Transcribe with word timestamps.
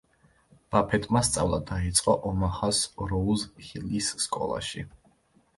ბაფეტმა 0.75 1.21
სწავლა 1.27 1.59
დაიწყო 1.73 2.15
ომაჰას 2.31 2.81
როუზ 3.13 3.47
ჰილის 3.69 4.11
სკოლაში. 4.25 4.87